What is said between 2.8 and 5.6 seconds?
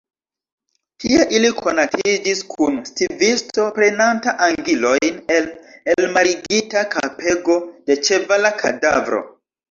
stivisto, prenanta angilojn el